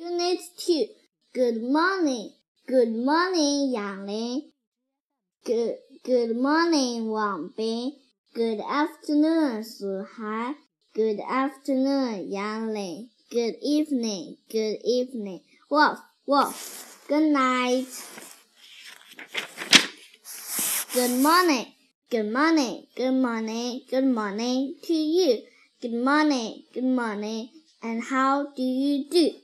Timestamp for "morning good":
1.62-2.88, 21.20-22.32, 22.32-23.20, 23.20-24.08, 25.92-26.88